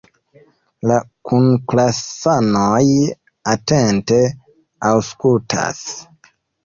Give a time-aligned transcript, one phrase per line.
[0.91, 0.95] La
[1.31, 2.81] kunklasanoj
[3.55, 4.19] atente
[4.93, 5.85] aŭskultas.